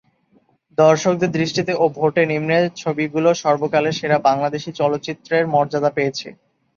দর্শকদের 0.77 1.29
দৃষ্টিতে 1.37 1.73
ও 1.75 1.95
ভোটে 1.97 2.23
নিম্নের 2.31 2.63
ছবিগুলো 2.81 3.29
সর্বকালের 3.43 3.97
সেরা 3.99 4.17
বাংলাদেশী 4.27 4.69
চলচ্চিত্রের 4.79 5.43
মর্যাদা 5.53 5.91
পেয়েছে। 5.97 6.27